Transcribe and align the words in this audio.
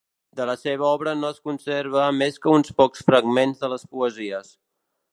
De 0.37 0.45
la 0.49 0.53
seva 0.59 0.87
obra 0.91 1.13
no 1.25 1.29
es 1.35 1.43
conserven 1.51 2.19
més 2.23 2.41
que 2.47 2.57
uns 2.61 2.75
pocs 2.83 3.07
fragments 3.11 3.63
de 3.63 3.73
les 3.75 3.89
poesies. 3.93 4.55